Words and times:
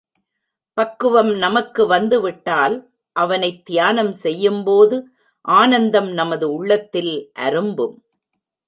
பக்குவம் 0.77 1.37
நமக்கு 1.37 1.87
வந்து 1.87 2.21
விட்டால் 2.21 2.75
அவனைத் 3.15 3.65
தியானம் 3.65 4.13
செய்யும்போது 4.13 4.97
ஆனந்தம் 5.41 6.11
நமது 6.11 6.53
உள்ளத்தில் 6.53 7.13
அரும்பும். 7.39 7.95